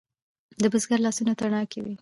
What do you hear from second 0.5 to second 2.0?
د بزګر لاسونه تڼاکې وي.